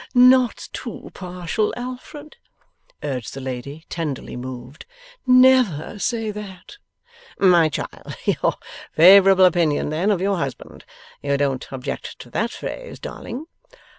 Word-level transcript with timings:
Not 0.15 0.69
too 0.73 1.11
partial, 1.13 1.75
Alfred,' 1.77 2.37
urged 3.03 3.35
the 3.35 3.39
lady, 3.39 3.85
tenderly 3.87 4.35
moved; 4.35 4.87
'never 5.27 5.99
say 5.99 6.31
that.' 6.31 6.77
'My 7.37 7.69
child, 7.69 8.15
your 8.25 8.55
favourable 8.93 9.45
opinion, 9.45 9.91
then, 9.91 10.09
of 10.09 10.19
your 10.19 10.37
husband 10.37 10.85
you 11.21 11.37
don't 11.37 11.71
object 11.71 12.17
to 12.17 12.31
that 12.31 12.49
phrase, 12.49 12.99
darling? 12.99 13.45